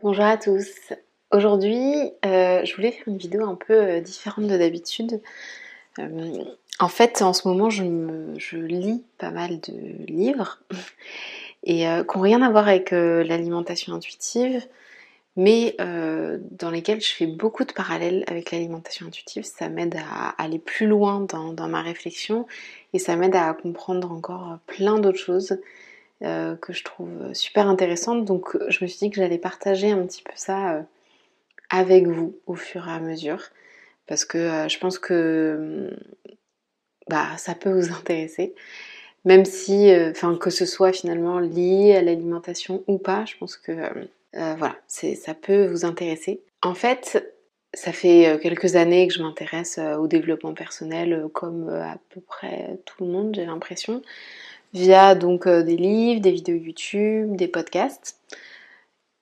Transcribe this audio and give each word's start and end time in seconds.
Bonjour 0.00 0.26
à 0.26 0.36
tous. 0.36 0.92
Aujourd'hui, 1.32 2.12
euh, 2.24 2.64
je 2.64 2.76
voulais 2.76 2.92
faire 2.92 3.08
une 3.08 3.18
vidéo 3.18 3.44
un 3.44 3.56
peu 3.56 3.74
euh, 3.74 4.00
différente 4.00 4.46
de 4.46 4.56
d'habitude. 4.56 5.20
Euh, 5.98 6.44
en 6.78 6.86
fait, 6.86 7.20
en 7.20 7.32
ce 7.32 7.48
moment, 7.48 7.68
je, 7.68 7.82
lis 8.56 9.02
pas 9.18 9.32
mal 9.32 9.58
de 9.58 10.06
livres 10.06 10.62
et 11.64 11.78
qui 11.80 11.84
n'ont 11.84 12.22
rien 12.22 12.42
à 12.42 12.50
voir 12.50 12.68
avec 12.68 12.92
l'alimentation 12.92 13.92
intuitive, 13.92 14.64
mais 15.34 15.74
dans 15.78 16.70
lesquels 16.70 17.00
je 17.00 17.12
fais 17.12 17.26
beaucoup 17.26 17.64
de 17.64 17.72
parallèles 17.72 18.22
avec 18.28 18.52
l'alimentation 18.52 19.08
intuitive. 19.08 19.42
Ça 19.42 19.68
m'aide 19.68 19.96
à 19.96 20.28
aller 20.40 20.60
plus 20.60 20.86
loin 20.86 21.18
dans 21.22 21.68
ma 21.68 21.82
réflexion 21.82 22.46
et 22.92 23.00
ça 23.00 23.16
m'aide 23.16 23.34
à 23.34 23.52
comprendre 23.52 24.12
encore 24.12 24.58
plein 24.68 25.00
d'autres 25.00 25.18
choses. 25.18 25.58
Euh, 26.24 26.56
que 26.56 26.72
je 26.72 26.82
trouve 26.82 27.32
super 27.32 27.68
intéressante. 27.68 28.24
Donc 28.24 28.56
je 28.68 28.82
me 28.82 28.88
suis 28.88 28.98
dit 28.98 29.10
que 29.10 29.16
j'allais 29.16 29.38
partager 29.38 29.92
un 29.92 30.04
petit 30.04 30.22
peu 30.22 30.32
ça 30.34 30.74
euh, 30.74 30.82
avec 31.70 32.08
vous 32.08 32.36
au 32.46 32.56
fur 32.56 32.88
et 32.88 32.90
à 32.90 32.98
mesure. 32.98 33.40
Parce 34.08 34.24
que 34.24 34.38
euh, 34.38 34.68
je 34.68 34.80
pense 34.80 34.98
que 34.98 35.96
bah, 37.08 37.36
ça 37.36 37.54
peut 37.54 37.70
vous 37.70 37.92
intéresser. 37.94 38.54
Même 39.24 39.44
si, 39.44 39.92
enfin, 40.10 40.36
que 40.36 40.50
ce 40.50 40.66
soit 40.66 40.92
finalement 40.92 41.38
lié 41.38 41.94
à 41.94 42.02
l'alimentation 42.02 42.82
ou 42.86 42.98
pas, 42.98 43.24
je 43.24 43.36
pense 43.36 43.56
que 43.56 43.72
voilà, 44.32 44.76
ça 44.86 45.34
peut 45.34 45.66
vous 45.66 45.84
intéresser. 45.84 46.40
En 46.62 46.74
fait, 46.74 47.28
ça 47.74 47.92
fait 47.92 48.38
quelques 48.40 48.76
années 48.76 49.06
que 49.08 49.12
je 49.12 49.22
m'intéresse 49.22 49.80
au 49.98 50.06
développement 50.06 50.54
personnel 50.54 51.26
comme 51.34 51.68
à 51.68 51.98
peu 52.10 52.20
près 52.20 52.78
tout 52.86 53.04
le 53.04 53.10
monde, 53.10 53.34
j'ai 53.34 53.44
l'impression 53.44 54.02
via 54.72 55.14
donc 55.14 55.46
euh, 55.46 55.62
des 55.62 55.76
livres, 55.76 56.20
des 56.20 56.32
vidéos 56.32 56.56
YouTube, 56.56 57.36
des 57.36 57.48
podcasts 57.48 58.20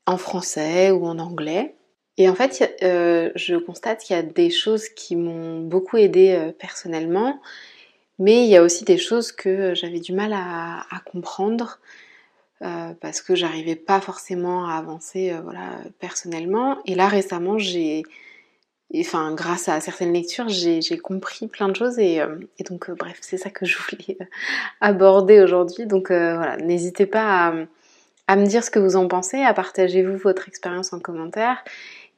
en 0.06 0.16
français 0.18 0.90
ou 0.90 1.06
en 1.06 1.18
anglais. 1.18 1.74
Et 2.18 2.28
en 2.28 2.34
fait, 2.34 2.76
euh, 2.82 3.30
je 3.34 3.56
constate 3.56 4.00
qu'il 4.00 4.16
y 4.16 4.18
a 4.18 4.22
des 4.22 4.50
choses 4.50 4.88
qui 4.88 5.16
m'ont 5.16 5.60
beaucoup 5.60 5.96
aidé 5.96 6.32
euh, 6.32 6.52
personnellement, 6.52 7.40
mais 8.18 8.44
il 8.44 8.48
y 8.48 8.56
a 8.56 8.62
aussi 8.62 8.84
des 8.84 8.98
choses 8.98 9.32
que 9.32 9.74
j'avais 9.74 10.00
du 10.00 10.12
mal 10.12 10.32
à, 10.32 10.86
comprendre 11.04 11.78
parce 13.00 13.20
que 13.20 13.34
j'arrivais 13.34 13.76
pas 13.76 14.00
forcément 14.00 14.66
à 14.66 14.76
avancer 14.76 15.34
voilà, 15.44 15.72
personnellement. 15.98 16.78
Et 16.86 16.94
là 16.94 17.06
récemment, 17.08 17.58
j'ai 17.58 18.02
enfin, 18.94 19.34
grâce 19.34 19.68
à 19.68 19.80
certaines 19.80 20.12
lectures, 20.12 20.48
j'ai 20.48 20.98
compris 20.98 21.48
plein 21.48 21.68
de 21.68 21.76
choses 21.76 21.98
et, 21.98 22.20
euh, 22.20 22.36
donc, 22.68 22.88
euh, 22.88 22.94
bref, 22.94 23.18
c'est 23.20 23.36
ça 23.36 23.50
que 23.50 23.66
je 23.66 23.76
voulais 23.78 24.16
euh, 24.20 24.24
aborder 24.80 25.40
aujourd'hui. 25.40 25.86
Donc, 25.86 26.08
voilà, 26.08 26.56
n'hésitez 26.58 27.06
pas 27.06 27.52
à, 28.28 28.36
me 28.36 28.46
dire 28.46 28.64
ce 28.64 28.70
que 28.70 28.78
vous 28.78 28.96
en 28.96 29.08
pensez, 29.08 29.42
à 29.42 29.54
partager 29.54 30.02
vous 30.02 30.16
votre 30.16 30.48
expérience 30.48 30.92
en 30.92 31.00
commentaire. 31.00 31.62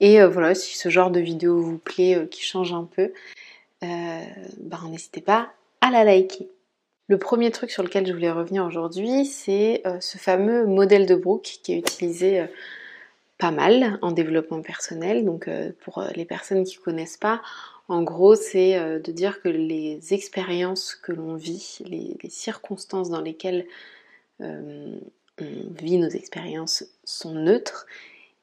Et 0.00 0.22
voilà, 0.24 0.54
si 0.54 0.76
ce 0.78 0.90
genre 0.90 1.10
de 1.10 1.20
vidéo 1.20 1.60
vous 1.60 1.78
plaît, 1.78 2.28
qui 2.30 2.44
change 2.44 2.72
un 2.72 2.84
peu, 2.84 3.12
ben, 3.82 4.88
n'hésitez 4.90 5.20
pas 5.20 5.50
à 5.80 5.90
la 5.90 6.04
liker. 6.04 6.48
Le 7.08 7.18
premier 7.18 7.50
truc 7.50 7.70
sur 7.70 7.82
lequel 7.82 8.06
je 8.06 8.12
voulais 8.12 8.30
revenir 8.30 8.64
aujourd'hui, 8.64 9.24
c'est 9.24 9.82
ce 10.00 10.18
fameux 10.18 10.66
modèle 10.66 11.06
de 11.06 11.16
Brooke 11.16 11.58
qui 11.62 11.72
est 11.72 11.78
utilisé 11.78 12.46
pas 13.38 13.52
mal 13.52 13.98
en 14.02 14.10
développement 14.10 14.60
personnel. 14.60 15.24
Donc 15.24 15.48
euh, 15.48 15.70
pour 15.80 15.98
euh, 15.98 16.08
les 16.14 16.24
personnes 16.24 16.64
qui 16.64 16.76
ne 16.78 16.82
connaissent 16.82 17.16
pas, 17.16 17.40
en 17.88 18.02
gros 18.02 18.34
c'est 18.34 18.76
euh, 18.76 18.98
de 18.98 19.12
dire 19.12 19.40
que 19.40 19.48
les 19.48 20.12
expériences 20.12 20.94
que 20.94 21.12
l'on 21.12 21.36
vit, 21.36 21.78
les, 21.86 22.16
circonstances 22.28 23.10
dans 23.10 23.22
lesquelles 23.22 23.66
on 24.40 25.00
vit 25.40 25.98
nos 25.98 26.08
expériences 26.08 26.84
sont 27.02 27.34
neutres 27.34 27.86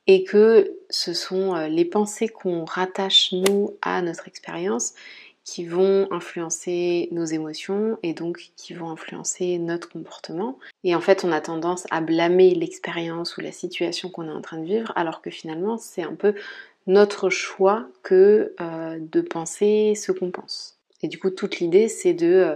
et 0.07 0.25
que 0.25 0.77
ce 0.89 1.13
sont 1.13 1.55
les 1.67 1.85
pensées 1.85 2.27
qu'on 2.27 2.65
rattache 2.65 3.31
nous 3.31 3.71
à 3.81 4.01
notre 4.01 4.27
expérience 4.27 4.93
qui 5.45 5.63
vont 5.63 6.07
influencer 6.11 7.07
nos 7.11 7.23
émotions 7.23 7.99
et 8.01 8.13
donc 8.13 8.51
qui 8.57 8.73
vont 8.73 8.89
influencer 8.89 9.59
notre 9.59 9.89
comportement. 9.89 10.57
Et 10.83 10.95
en 10.95 11.01
fait, 11.01 11.23
on 11.23 11.31
a 11.31 11.39
tendance 11.39 11.85
à 11.91 12.01
blâmer 12.01 12.55
l'expérience 12.55 13.37
ou 13.37 13.41
la 13.41 13.51
situation 13.51 14.09
qu'on 14.09 14.27
est 14.27 14.33
en 14.33 14.41
train 14.41 14.57
de 14.57 14.65
vivre, 14.65 14.91
alors 14.95 15.21
que 15.21 15.29
finalement, 15.29 15.77
c'est 15.77 16.01
un 16.01 16.15
peu 16.15 16.33
notre 16.87 17.29
choix 17.29 17.87
que 18.01 18.53
euh, 18.59 18.97
de 18.99 19.21
penser 19.21 19.93
ce 19.95 20.11
qu'on 20.11 20.31
pense. 20.31 20.79
Et 21.03 21.07
du 21.07 21.19
coup, 21.19 21.29
toute 21.29 21.59
l'idée, 21.59 21.89
c'est 21.89 22.13
de 22.13 22.25
euh, 22.25 22.55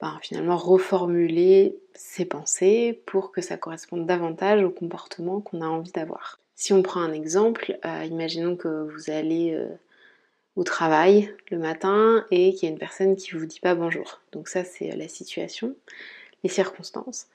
ben, 0.00 0.18
finalement 0.22 0.56
reformuler 0.56 1.76
ses 1.94 2.24
pensées 2.24 3.02
pour 3.04 3.30
que 3.30 3.42
ça 3.42 3.58
corresponde 3.58 4.06
davantage 4.06 4.62
au 4.62 4.70
comportement 4.70 5.40
qu'on 5.40 5.60
a 5.60 5.66
envie 5.66 5.92
d'avoir. 5.92 6.38
Si 6.56 6.72
on 6.72 6.82
prend 6.82 7.00
un 7.00 7.12
exemple, 7.12 7.78
euh, 7.84 8.04
imaginons 8.04 8.56
que 8.56 8.88
vous 8.90 9.10
allez 9.10 9.58
au 10.56 10.64
travail 10.64 11.34
le 11.50 11.58
matin 11.58 12.26
et 12.30 12.52
qu'il 12.52 12.68
y 12.68 12.70
a 12.70 12.72
une 12.72 12.78
personne 12.78 13.16
qui 13.16 13.32
vous 13.32 13.46
dit 13.46 13.60
pas 13.60 13.74
bonjour. 13.74 14.20
Donc 14.32 14.48
ça 14.48 14.64
c'est 14.64 14.90
la 14.96 15.08
situation, 15.08 15.74
les 16.44 16.50
circonstances. 16.50 17.26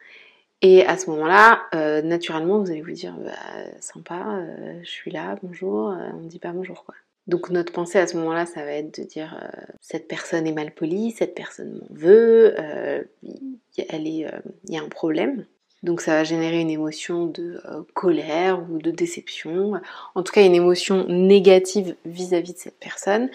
Et 0.61 0.85
à 0.85 0.97
ce 0.97 1.09
moment-là, 1.11 1.63
euh, 1.75 2.01
naturellement, 2.01 2.59
vous 2.59 2.71
allez 2.71 2.81
vous 2.81 2.91
dire 2.91 3.15
bah, 3.19 3.31
sympa, 3.79 4.39
euh, 4.39 4.79
je 4.81 4.89
suis 4.89 5.11
là, 5.11 5.37
bonjour, 5.43 5.91
euh, 5.91 6.09
on 6.15 6.21
ne 6.21 6.27
dit 6.27 6.39
pas 6.39 6.51
bonjour 6.51 6.83
quoi. 6.83 6.95
Donc 7.27 7.49
notre 7.49 7.73
pensée 7.73 7.99
à 7.99 8.07
ce 8.07 8.17
moment-là, 8.17 8.45
ça 8.45 8.63
va 8.63 8.71
être 8.71 8.99
de 8.99 9.05
dire 9.05 9.37
cette 9.81 10.07
personne 10.07 10.47
est 10.47 10.53
mal 10.53 10.73
polie, 10.73 11.11
cette 11.11 11.35
personne 11.35 11.73
m'en 11.73 11.87
veut, 11.93 12.55
elle 12.57 14.07
est, 14.07 14.25
il 14.63 14.73
y 14.73 14.77
a 14.77 14.81
un 14.81 14.87
problème. 14.87 15.45
Donc 15.87 16.01
ça 16.01 16.15
va 16.15 16.25
générer 16.25 16.59
une 16.59 16.69
émotion 16.69 17.27
de 17.27 17.61
euh, 17.63 17.81
colère 17.93 18.59
ou 18.69 18.77
de 18.77 18.91
déception, 18.91 19.79
en 20.15 20.21
tout 20.21 20.33
cas 20.33 20.43
une 20.45 20.53
émotion 20.53 21.05
négative 21.07 21.95
vis-à-vis 22.03 22.51
de 22.55 22.57
cette 22.57 22.77
personne. 22.77 23.29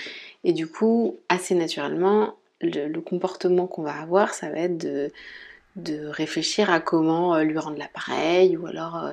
Et 0.45 0.53
du 0.53 0.67
coup, 0.67 1.17
assez 1.31 1.55
naturellement, 1.55 2.35
le, 2.61 2.95
comportement 3.01 3.67
qu'on 3.67 3.81
va 3.81 3.95
avoir, 3.95 4.35
ça 4.35 4.51
va 4.51 4.59
être 4.59 4.77
de, 4.77 5.11
réfléchir 6.09 6.69
à 6.69 6.81
comment 6.81 7.35
euh, 7.37 7.43
lui 7.43 7.57
rendre 7.57 7.79
l'appareil 7.79 8.59
ou 8.59 8.67
alors 8.67 9.03
euh, 9.03 9.13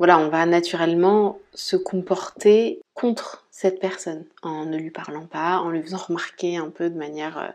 voilà, 0.00 0.18
on 0.18 0.28
va 0.28 0.44
naturellement 0.44 1.38
se 1.54 1.76
comporter 1.76 2.80
contre 2.94 3.46
cette 3.52 3.78
personne 3.78 4.24
en 4.42 4.64
ne 4.64 4.76
lui 4.76 4.90
parlant 4.90 5.26
pas, 5.26 5.58
en 5.58 5.70
lui 5.70 5.82
faisant 5.82 5.98
remarquer 5.98 6.56
un 6.56 6.70
peu 6.70 6.90
de 6.90 6.98
manière 6.98 7.54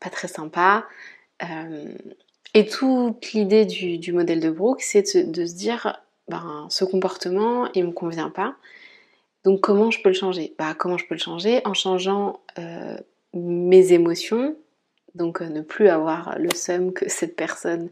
pas 0.00 0.08
très 0.08 0.28
sympa. 0.28 0.86
Et 2.54 2.66
toute 2.66 3.32
l'idée 3.32 3.64
du, 3.64 4.12
modèle 4.12 4.40
de 4.40 4.50
Brooke, 4.50 4.82
c'est 4.82 5.30
de, 5.30 5.46
se 5.46 5.54
dire, 5.54 6.00
ben, 6.28 6.66
ce 6.68 6.84
comportement, 6.84 7.70
il 7.74 7.86
me 7.86 7.92
convient 7.92 8.30
pas. 8.30 8.56
Donc 9.44 9.60
comment 9.60 9.90
je 9.90 10.02
peux 10.02 10.10
le 10.10 10.14
changer? 10.14 10.54
Bah, 10.58 10.74
Comment 10.76 10.98
je 10.98 11.06
peux 11.06 11.14
le 11.14 11.20
changer? 11.20 11.62
En 11.64 11.74
changeant 11.74 12.40
euh, 12.58 12.96
mes 13.32 13.92
émotions, 13.92 14.56
donc 15.14 15.40
euh, 15.40 15.48
ne 15.48 15.62
plus 15.62 15.88
avoir 15.88 16.38
le 16.38 16.50
seum 16.54 16.92
que 16.92 17.08
cette 17.08 17.36
personne 17.36 17.88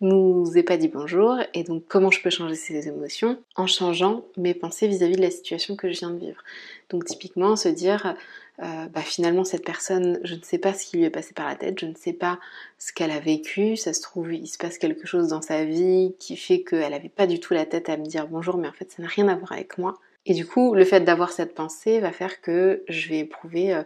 nous 0.00 0.56
ait 0.56 0.62
pas 0.62 0.76
dit 0.76 0.88
bonjour. 0.88 1.36
Et 1.54 1.62
donc 1.62 1.84
comment 1.88 2.10
je 2.10 2.20
peux 2.22 2.30
changer 2.30 2.54
ces 2.54 2.88
émotions 2.88 3.38
En 3.56 3.66
changeant 3.66 4.24
mes 4.36 4.54
pensées 4.54 4.88
vis 4.88 5.02
à 5.02 5.06
-vis 5.06 5.16
de 5.16 5.22
la 5.22 5.30
situation 5.30 5.76
que 5.76 5.90
je 5.90 5.98
viens 5.98 6.10
de 6.10 6.18
vivre. 6.18 6.42
Donc 6.90 7.04
typiquement 7.04 7.56
se 7.56 7.68
dire 7.68 8.16
euh, 8.62 8.86
bah, 8.88 9.02
finalement 9.02 9.44
cette 9.44 9.64
personne, 9.64 10.18
je 10.24 10.34
ne 10.34 10.40
sais 10.42 10.58
pas 10.58 10.72
ce 10.72 10.86
qui 10.86 10.96
lui 10.96 11.04
est 11.04 11.10
passé 11.10 11.34
par 11.34 11.46
la 11.46 11.56
tête, 11.56 11.78
je 11.78 11.86
ne 11.86 11.94
sais 11.94 12.14
pas 12.14 12.38
ce 12.78 12.92
qu'elle 12.92 13.10
a 13.10 13.20
vécu, 13.20 13.76
ça 13.76 13.92
se 13.92 14.00
trouve 14.00 14.32
il 14.32 14.46
se 14.46 14.56
passe 14.56 14.78
quelque 14.78 15.06
chose 15.06 15.28
dans 15.28 15.42
sa 15.42 15.64
vie 15.64 16.14
qui 16.18 16.36
fait 16.36 16.62
qu'elle 16.62 16.92
n'avait 16.92 17.10
pas 17.10 17.26
du 17.26 17.38
tout 17.38 17.52
la 17.52 17.66
tête 17.66 17.90
à 17.90 17.98
me 17.98 18.06
dire 18.06 18.26
bonjour, 18.28 18.56
mais 18.56 18.68
en 18.68 18.72
fait 18.72 18.90
ça 18.90 19.02
n'a 19.02 19.08
rien 19.08 19.28
à 19.28 19.36
voir 19.36 19.52
avec 19.52 19.76
moi. 19.76 19.98
Et 20.24 20.34
du 20.34 20.46
coup, 20.46 20.74
le 20.74 20.84
fait 20.84 21.00
d'avoir 21.00 21.30
cette 21.30 21.54
pensée 21.54 22.00
va 22.00 22.12
faire 22.12 22.40
que 22.40 22.82
je 22.88 23.08
vais 23.08 23.20
éprouver 23.20 23.74
euh, 23.74 23.82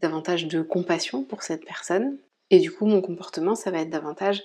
davantage 0.00 0.46
de 0.46 0.62
compassion 0.62 1.24
pour 1.24 1.42
cette 1.42 1.64
personne. 1.64 2.16
Et 2.50 2.60
du 2.60 2.70
coup, 2.70 2.86
mon 2.86 3.00
comportement, 3.00 3.54
ça 3.54 3.70
va 3.70 3.80
être 3.80 3.90
davantage 3.90 4.44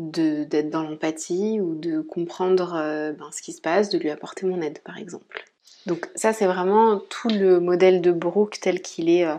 d'être 0.00 0.70
dans 0.70 0.82
l'empathie 0.82 1.60
ou 1.60 1.74
de 1.74 2.00
comprendre 2.00 2.74
euh, 2.74 3.12
ben, 3.12 3.28
ce 3.32 3.42
qui 3.42 3.52
se 3.52 3.60
passe, 3.60 3.90
de 3.90 3.98
lui 3.98 4.10
apporter 4.10 4.46
mon 4.46 4.60
aide 4.60 4.78
par 4.80 4.98
exemple. 4.98 5.44
Donc 5.86 6.08
ça 6.14 6.32
c'est 6.32 6.46
vraiment 6.46 6.98
tout 6.98 7.28
le 7.28 7.60
modèle 7.60 8.00
de 8.00 8.12
Brooke 8.12 8.58
tel 8.60 8.80
qu'il 8.82 9.08
est 9.08 9.26
euh, 9.26 9.36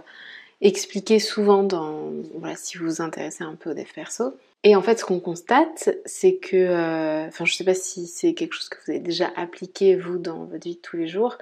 expliqué 0.62 1.20
souvent 1.20 1.64
dans 1.64 2.12
voilà 2.36 2.56
si 2.56 2.78
vous 2.78 2.86
vous 2.86 3.02
intéressez 3.02 3.44
un 3.44 3.56
peu 3.56 3.72
au 3.72 3.74
dev 3.74 3.88
perso. 3.94 4.36
Et 4.64 4.76
en 4.76 4.82
fait 4.82 5.00
ce 5.00 5.06
qu'on 5.06 5.20
constate 5.20 5.90
c'est 6.06 6.36
que 6.36 6.56
euh, 6.56 7.28
enfin 7.28 7.46
je 7.46 7.54
sais 7.54 7.64
pas 7.64 7.74
si 7.74 8.08
c'est 8.08 8.34
quelque 8.34 8.54
chose 8.54 8.70
que 8.70 8.78
vous 8.86 8.92
avez 8.92 9.00
déjà 9.00 9.32
appliqué 9.36 9.96
vous 9.96 10.18
dans 10.18 10.46
votre 10.46 10.64
vie 10.64 10.76
de 10.76 10.82
tous 10.82 10.98
les 10.98 11.08
jours. 11.08 11.38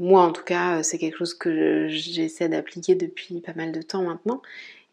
Moi 0.00 0.22
en 0.22 0.32
tout 0.32 0.42
cas 0.42 0.82
c'est 0.82 0.98
quelque 0.98 1.16
chose 1.16 1.34
que 1.34 1.86
j'essaie 1.88 2.48
d'appliquer 2.48 2.94
depuis 2.96 3.40
pas 3.40 3.54
mal 3.54 3.72
de 3.72 3.80
temps 3.80 4.02
maintenant. 4.02 4.42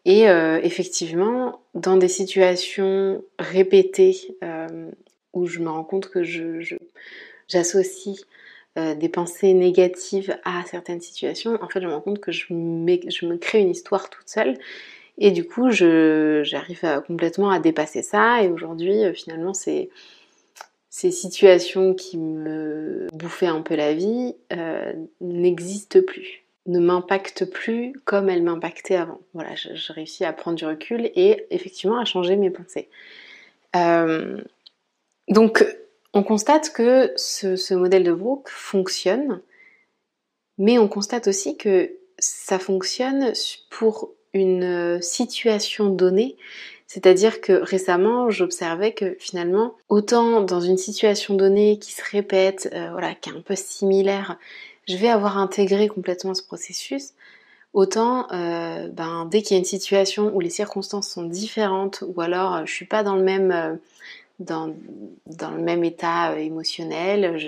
Et 0.04 0.24
effectivement, 0.62 1.60
dans 1.74 1.96
des 1.96 2.08
situations 2.08 3.22
répétées 3.38 4.36
où 5.32 5.46
je 5.46 5.60
me 5.60 5.70
rends 5.70 5.84
compte 5.84 6.08
que 6.08 6.24
je, 6.24 6.76
j'associe 7.48 8.16
euh, 8.78 8.94
des 8.94 9.08
pensées 9.08 9.52
négatives 9.52 10.38
à 10.44 10.62
certaines 10.64 11.00
situations, 11.00 11.58
en 11.62 11.68
fait 11.68 11.80
je 11.80 11.86
me 11.86 11.92
rends 11.92 12.00
compte 12.00 12.20
que 12.20 12.32
je, 12.32 12.46
je 12.46 13.26
me 13.26 13.36
crée 13.36 13.60
une 13.60 13.70
histoire 13.70 14.10
toute 14.10 14.28
seule. 14.28 14.56
Et 15.18 15.32
du 15.32 15.46
coup 15.46 15.70
j'arrive 15.70 17.02
complètement 17.06 17.50
à 17.50 17.58
dépasser 17.58 18.02
ça. 18.02 18.42
Et 18.42 18.48
aujourd'hui 18.48 19.04
euh, 19.04 19.12
finalement 19.12 19.52
ces 19.54 19.90
situations 20.90 21.94
qui 21.94 22.16
me 22.16 23.08
bouffaient 23.12 23.46
un 23.46 23.62
peu 23.62 23.74
la 23.74 23.92
vie 23.92 24.34
euh, 24.52 24.92
n'existent 25.20 26.00
plus, 26.06 26.44
ne 26.70 26.78
m'impactent 26.78 27.44
plus 27.44 27.92
comme 28.04 28.28
elles 28.28 28.42
m'impactaient 28.42 28.96
avant. 28.96 29.20
Voilà, 29.34 29.54
je, 29.54 29.92
réussis 29.92 30.24
à 30.24 30.32
prendre 30.32 30.56
du 30.56 30.64
recul 30.64 31.10
et 31.14 31.46
effectivement 31.50 31.98
à 31.98 32.04
changer 32.04 32.36
mes 32.36 32.50
pensées. 32.50 32.88
Euh, 33.76 34.38
donc, 35.28 35.64
on 36.12 36.22
constate 36.22 36.72
que 36.72 37.12
ce, 37.16 37.74
modèle 37.74 38.04
de 38.04 38.12
Brooke 38.12 38.48
fonctionne, 38.48 39.40
mais 40.58 40.78
on 40.78 40.88
constate 40.88 41.28
aussi 41.28 41.56
que 41.56 41.92
ça 42.18 42.58
fonctionne 42.58 43.32
pour 43.70 44.10
une 44.32 45.00
situation 45.00 45.90
donnée 45.90 46.36
c'est-à-dire 46.92 47.40
que 47.40 47.52
récemment, 47.52 48.30
j'observais 48.30 48.90
que 48.90 49.14
finalement, 49.20 49.76
autant 49.88 50.40
dans 50.40 50.58
une 50.58 50.76
situation 50.76 51.34
donnée 51.34 51.78
qui 51.78 51.92
se 51.92 52.02
répète, 52.02 52.68
euh, 52.72 52.90
voilà, 52.90 53.14
qui 53.14 53.30
est 53.30 53.32
un 53.32 53.42
peu 53.42 53.54
similaire, 53.54 54.40
je 54.88 54.96
vais 54.96 55.08
avoir 55.08 55.38
intégré 55.38 55.88
complètement 55.88 56.34
ce 56.34 56.42
processus, 56.42 57.12
autant 57.72 58.26
euh, 58.32 58.88
ben, 58.88 59.26
dès 59.26 59.42
qu'il 59.42 59.54
y 59.54 59.56
a 59.56 59.58
une 59.58 59.64
situation 59.64 60.34
où 60.34 60.40
les 60.40 60.50
circonstances 60.50 61.08
sont 61.08 61.24
différentes, 61.24 62.02
ou 62.06 62.20
alors 62.20 62.56
euh, 62.56 62.62
je 62.64 62.72
suis 62.72 62.86
pas 62.86 63.02
dans 63.02 63.16
le 63.16 63.22
même 63.22 63.78
dans, 64.38 64.74
dans, 65.26 65.50
le 65.50 65.60
même 65.60 65.84
état 65.84 66.38
émotionnel, 66.40 67.38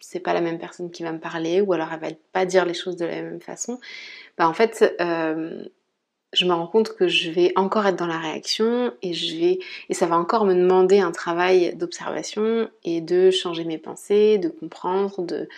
c'est 0.00 0.18
pas 0.18 0.34
la 0.34 0.40
même 0.40 0.58
personne 0.58 0.90
qui 0.90 1.04
va 1.04 1.12
me 1.12 1.20
parler, 1.20 1.60
ou 1.60 1.72
alors 1.72 1.88
elle 1.92 2.00
va 2.00 2.08
pas 2.32 2.44
dire 2.46 2.64
les 2.64 2.74
choses 2.74 2.96
de 2.96 3.04
la 3.04 3.22
même 3.22 3.40
façon. 3.40 3.78
Ben, 4.36 4.48
en 4.48 4.52
fait, 4.52 4.84
je 6.32 6.46
me 6.46 6.52
rends 6.52 6.66
compte 6.66 6.96
que 6.96 7.08
je 7.08 7.30
vais 7.30 7.52
encore 7.56 7.86
être 7.86 7.96
dans 7.96 8.06
la 8.06 8.18
réaction 8.18 8.92
et 9.02 9.12
je 9.12 9.36
vais 9.36 9.58
et 9.88 9.94
ça 9.94 10.06
va 10.06 10.16
encore 10.16 10.44
me 10.44 10.54
demander 10.54 10.98
un 10.98 11.12
travail 11.12 11.74
d'observation 11.76 12.70
et 12.84 13.00
de 13.00 13.30
changer 13.30 13.64
mes 13.64 13.78
pensées, 13.78 14.38
de 14.38 14.48
comprendre, 14.48 15.22
de, 15.22 15.48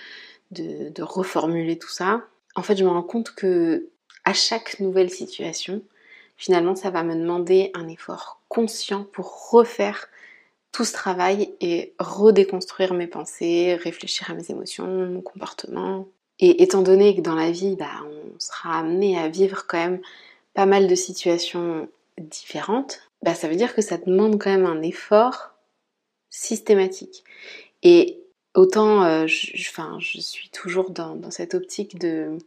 de, 0.54 1.02
reformuler 1.02 1.78
tout 1.78 1.90
ça. 1.90 2.22
En 2.54 2.62
fait, 2.62 2.76
je 2.76 2.84
me 2.84 2.90
rends 2.90 3.02
compte 3.02 3.34
que 3.34 3.88
à 4.24 4.32
chaque 4.32 4.80
nouvelle 4.80 5.10
situation, 5.10 5.82
finalement, 6.36 6.74
ça 6.74 6.90
va 6.90 7.02
me 7.02 7.14
demander 7.14 7.70
un 7.74 7.88
effort 7.88 8.40
conscient 8.48 9.04
pour 9.04 9.50
refaire 9.50 10.08
tout 10.72 10.84
ce 10.84 10.92
travail 10.92 11.54
et 11.60 11.94
redéconstruire 11.98 12.94
mes 12.94 13.06
pensées, 13.06 13.76
réfléchir 13.76 14.30
à 14.30 14.34
mes 14.34 14.50
émotions, 14.50 14.86
mon 14.86 15.20
comportement. 15.20 16.08
Et 16.40 16.62
étant 16.62 16.82
donné 16.82 17.14
que 17.14 17.20
dans 17.20 17.36
la 17.36 17.50
vie, 17.50 17.76
bah, 17.76 17.90
on 18.04 18.40
sera 18.40 18.78
amené 18.78 19.18
à 19.18 19.28
vivre 19.28 19.66
quand 19.68 19.78
même 19.78 20.00
pas 20.54 20.66
mal 20.66 20.88
de 20.88 20.94
situations 20.94 21.88
différentes, 22.18 23.00
bah 23.22 23.34
ça 23.34 23.48
veut 23.48 23.56
dire 23.56 23.74
que 23.74 23.82
ça 23.82 23.98
demande 23.98 24.40
quand 24.40 24.50
même 24.50 24.66
un 24.66 24.82
effort 24.82 25.54
systématique. 26.30 27.24
Autant, 28.54 29.04
euh, 29.04 29.26
je, 29.26 29.52
enfin, 29.68 29.98
je 30.00 30.20
suis 30.20 30.48
toujours 30.48 30.90
dans, 30.90 31.30
cette 31.30 31.54
optique 31.54 31.98
de, 31.98 32.38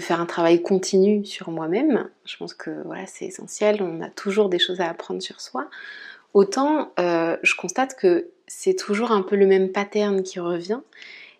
faire 0.00 0.20
un 0.20 0.26
travail 0.26 0.62
continu 0.62 1.24
sur 1.24 1.50
moi-même. 1.50 2.08
Je 2.24 2.36
pense 2.36 2.54
que 2.54 2.70
voilà, 2.84 3.06
c'est 3.06 3.24
essentiel. 3.24 3.82
On 3.82 4.00
a 4.00 4.08
toujours 4.08 4.48
des 4.48 4.60
choses 4.60 4.80
à 4.80 4.88
apprendre 4.88 5.20
sur 5.20 5.40
soi. 5.40 5.68
Autant, 6.34 6.92
euh, 7.00 7.36
je 7.42 7.56
constate 7.56 7.96
que 7.96 8.28
c'est 8.46 8.74
toujours 8.74 9.10
un 9.10 9.22
peu 9.22 9.34
le 9.34 9.46
même 9.46 9.72
pattern 9.72 10.22
qui 10.22 10.38
revient. 10.38 10.80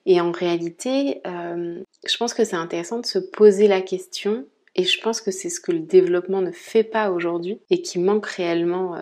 Et 0.07 0.21
en 0.21 0.33
réalité, 0.33 1.21
euh, 1.25 1.81
je 2.05 2.17
pense 2.17 2.35
que 2.35 2.43
c'est 2.43 2.57
intéressant 2.57 2.99
de 2.99 3.07
se 3.07 3.21
poser 3.21 3.69
la 3.69 3.81
question 3.81 4.45
et 4.75 4.83
je 4.83 5.01
pense 5.01 5.21
que 5.21 5.31
c'est 5.31 5.51
ce 5.51 5.61
que 5.61 5.71
le 5.71 5.79
développement 5.79 6.41
ne 6.41 6.51
fait 6.51 6.83
pas 6.83 7.13
aujourd'hui 7.13 7.61
et 7.71 7.81
qui 7.83 8.01
manque 8.01 8.27
réellement 8.27 8.97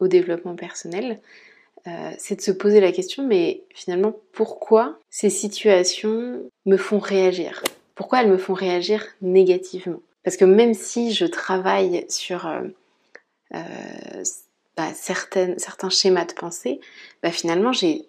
au 0.00 0.08
développement 0.08 0.56
personnel. 0.56 1.20
Euh, 1.86 2.10
c'est 2.18 2.36
de 2.36 2.40
se 2.40 2.50
poser 2.50 2.80
la 2.80 2.92
question, 2.92 3.26
mais 3.26 3.62
finalement, 3.74 4.14
pourquoi 4.32 4.98
ces 5.10 5.30
situations 5.30 6.42
me 6.66 6.76
font 6.76 6.98
réagir? 6.98 7.62
Pourquoi 7.94 8.22
elles 8.22 8.30
me 8.30 8.38
font 8.38 8.54
réagir 8.54 9.06
négativement? 9.22 10.00
Parce 10.24 10.36
que 10.36 10.44
même 10.44 10.74
si 10.74 11.12
je 11.12 11.24
travaille 11.24 12.04
sur 12.08 12.46
euh, 12.46 13.62
bah, 14.76 14.92
certaines, 14.94 15.58
certains 15.58 15.90
schémas 15.90 16.26
de 16.26 16.32
pensée, 16.32 16.80
bah, 17.22 17.30
finalement, 17.30 17.72
j'ai 17.72 18.06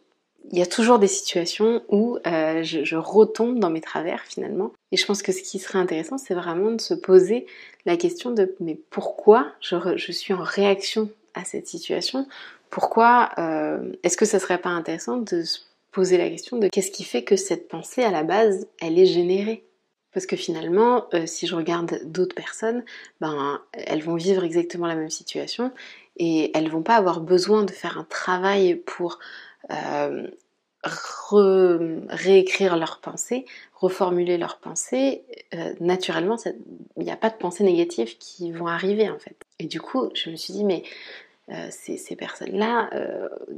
il 0.51 0.57
y 0.57 0.61
a 0.61 0.65
toujours 0.65 0.99
des 0.99 1.07
situations 1.07 1.83
où 1.89 2.17
euh, 2.25 2.63
je, 2.63 2.95
retombe 2.95 3.59
dans 3.59 3.69
mes 3.69 3.81
travers 3.81 4.23
finalement. 4.23 4.71
Et 4.91 4.97
je 4.97 5.05
pense 5.05 5.21
que 5.21 5.31
ce 5.31 5.41
qui 5.41 5.59
serait 5.59 5.79
intéressant, 5.79 6.17
c'est 6.17 6.33
vraiment 6.33 6.71
de 6.71 6.81
se 6.81 6.93
poser 6.93 7.45
la 7.85 7.97
question 7.97 8.31
de 8.31 8.55
mais 8.59 8.79
pourquoi 8.89 9.47
je, 9.61 10.11
suis 10.11 10.33
en 10.33 10.41
réaction 10.41 11.09
à 11.33 11.43
cette 11.43 11.67
situation? 11.67 12.27
Pourquoi 12.69 13.31
euh, 13.37 13.91
est-ce 14.03 14.17
que 14.17 14.25
ça 14.25 14.39
serait 14.39 14.59
pas 14.59 14.69
intéressant 14.69 15.17
de 15.17 15.43
se 15.43 15.59
poser 15.91 16.17
la 16.17 16.29
question 16.29 16.57
de 16.57 16.67
qu'est-ce 16.67 16.91
qui 16.91 17.03
fait 17.03 17.23
que 17.23 17.35
cette 17.35 17.67
pensée 17.67 18.03
à 18.03 18.11
la 18.11 18.23
base, 18.23 18.67
elle 18.81 18.99
est 18.99 19.05
générée? 19.05 19.65
Parce 20.13 20.25
que 20.25 20.35
finalement, 20.35 21.05
euh, 21.13 21.25
si 21.25 21.45
je 21.45 21.55
regarde 21.55 21.99
d'autres 22.05 22.35
personnes, 22.35 22.83
ben 23.21 23.61
elles 23.73 24.03
vont 24.03 24.15
vivre 24.15 24.43
exactement 24.43 24.87
la 24.87 24.95
même 24.95 25.09
situation 25.09 25.71
et 26.17 26.51
elles 26.57 26.69
vont 26.69 26.81
pas 26.81 26.95
avoir 26.95 27.21
besoin 27.21 27.63
de 27.63 27.71
faire 27.71 27.97
un 27.97 28.05
travail 28.05 28.75
pour 28.75 29.19
euh, 29.71 30.27
réécrire 32.09 32.77
leurs 32.77 32.99
pensées, 33.01 33.45
reformuler 33.75 34.37
leurs 34.37 34.59
pensées, 34.59 35.23
euh, 35.53 35.73
naturellement, 35.79 36.37
il 36.97 37.03
n'y 37.03 37.11
a 37.11 37.17
pas 37.17 37.29
de 37.29 37.35
pensées 37.35 37.63
négatives 37.63 38.17
qui 38.17 38.51
vont 38.51 38.67
arriver 38.67 39.09
en 39.09 39.19
fait. 39.19 39.35
Et 39.59 39.65
du 39.65 39.81
coup, 39.81 40.09
je 40.13 40.29
me 40.29 40.35
suis 40.35 40.53
dit, 40.53 40.63
mais 40.63 40.83
euh, 41.51 41.67
ces, 41.69 42.15
personnes-là, 42.15 42.89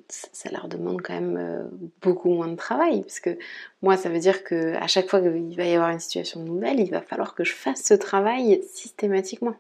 ça 0.08 0.50
leur 0.52 0.68
demande 0.68 1.02
quand 1.02 1.14
même 1.14 1.70
beaucoup 2.02 2.30
moins 2.30 2.48
de 2.48 2.56
travail, 2.56 3.02
parce 3.02 3.20
que 3.20 3.38
moi, 3.82 3.98
ça 3.98 4.10
veut 4.10 4.20
dire 4.20 4.44
que 4.44 4.76
à 4.76 4.88
chaque 4.88 5.10
fois 5.10 5.22
qu'il 5.22 5.56
va 5.56 5.66
y 5.66 5.74
avoir 5.74 5.90
une 5.90 6.00
situation 6.00 6.42
nouvelle, 6.42 6.80
il 6.80 6.90
va 6.90 7.02
falloir 7.02 7.36
que 7.36 7.44
je 7.44 7.54
fasse 7.54 7.84
ce 7.84 7.94
travail 7.94 8.62
systématiquement, 8.74 9.56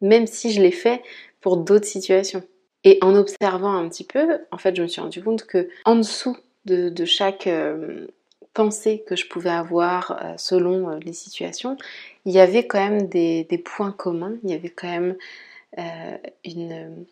même 0.00 0.26
si 0.26 0.52
je 0.52 0.62
l'ai 0.62 0.70
fait 0.70 1.02
pour 1.40 1.56
d'autres 1.56 1.86
situations. 1.86 2.42
Et 2.86 2.98
en 3.02 3.16
observant 3.16 3.74
un 3.74 3.88
petit 3.88 4.04
peu, 4.04 4.38
en 4.52 4.58
fait, 4.58 4.76
je 4.76 4.82
me 4.82 4.86
suis 4.86 5.00
rendu 5.00 5.20
compte 5.20 5.44
que 5.44 5.68
en 5.84 5.96
dessous 5.96 6.36
de, 6.66 7.04
chaque 7.04 7.46
euh, 7.46 8.06
pensée 8.54 9.04
que 9.06 9.16
je 9.16 9.26
pouvais 9.26 9.50
avoir 9.50 10.12
euh, 10.22 10.34
selon 10.36 10.90
euh, 10.90 10.98
les 11.00 11.12
situations, 11.12 11.76
il 12.24 12.32
y 12.32 12.38
avait 12.38 12.66
quand 12.66 12.78
même 12.78 13.08
des, 13.08 13.62
points 13.64 13.92
communs, 13.92 14.36
il 14.44 14.50
y 14.50 14.54
avait 14.54 14.68
quand 14.68 14.88
même 14.88 15.16
une, 16.44 17.04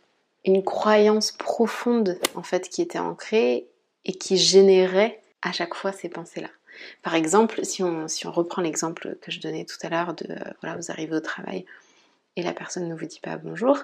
une 0.44 0.62
croyance 0.62 1.32
profonde 1.32 2.18
en 2.34 2.42
fait 2.42 2.68
qui 2.68 2.82
était 2.82 2.98
ancrée 2.98 3.66
et 4.04 4.12
qui 4.12 4.36
générait 4.36 5.20
à 5.42 5.52
chaque 5.52 5.74
fois 5.74 5.92
ces 5.92 6.08
pensées-là. 6.08 6.50
Par 7.02 7.14
exemple, 7.14 7.64
si 7.64 7.82
on, 7.82 8.08
si 8.08 8.26
on 8.26 8.32
reprend 8.32 8.62
l'exemple 8.62 9.16
que 9.20 9.30
je 9.30 9.40
donnais 9.40 9.64
tout 9.64 9.76
à 9.82 9.88
l'heure 9.88 10.14
de 10.14 10.26
voilà, 10.60 10.76
vous 10.76 10.90
arrivez 10.90 11.16
au 11.16 11.20
travail 11.20 11.64
et 12.36 12.42
la 12.42 12.52
personne 12.52 12.88
ne 12.88 12.94
vous 12.94 13.06
dit 13.06 13.20
pas 13.20 13.36
bonjour, 13.36 13.78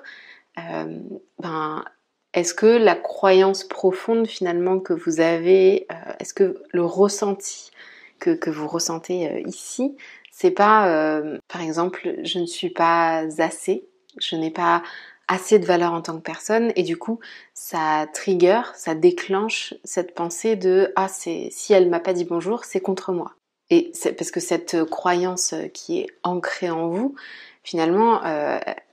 euh, 0.58 0.98
ben, 1.38 1.84
est-ce 2.32 2.54
que 2.54 2.66
la 2.66 2.94
croyance 2.94 3.64
profonde 3.64 4.26
finalement 4.26 4.80
que 4.80 4.92
vous 4.92 5.20
avez, 5.20 5.86
euh, 5.90 6.12
est-ce 6.18 6.34
que 6.34 6.62
le 6.72 6.84
ressenti 6.84 7.70
que, 8.18 8.30
que 8.30 8.50
vous 8.50 8.68
ressentez 8.68 9.28
euh, 9.28 9.40
ici, 9.46 9.96
c'est 10.32 10.50
pas, 10.50 11.20
par 11.48 11.60
exemple, 11.60 12.14
je 12.22 12.38
ne 12.38 12.46
suis 12.46 12.70
pas 12.70 13.26
assez, 13.38 13.84
je 14.18 14.36
n'ai 14.36 14.50
pas 14.50 14.82
assez 15.30 15.58
de 15.58 15.64
valeur 15.64 15.92
en 15.92 16.02
tant 16.02 16.16
que 16.16 16.22
personne 16.22 16.72
et 16.76 16.82
du 16.82 16.98
coup 16.98 17.20
ça 17.54 18.06
trigger, 18.12 18.62
ça 18.74 18.94
déclenche 18.94 19.74
cette 19.84 20.14
pensée 20.14 20.56
de 20.56 20.92
ah 20.96 21.08
c'est 21.08 21.48
si 21.50 21.72
elle 21.72 21.88
m'a 21.88 22.00
pas 22.00 22.12
dit 22.12 22.24
bonjour 22.24 22.64
c'est 22.64 22.80
contre 22.80 23.12
moi 23.12 23.34
et 23.70 23.92
parce 24.18 24.30
que 24.30 24.40
cette 24.40 24.84
croyance 24.84 25.54
qui 25.72 26.00
est 26.00 26.08
ancrée 26.24 26.70
en 26.70 26.88
vous 26.88 27.14
finalement 27.62 28.20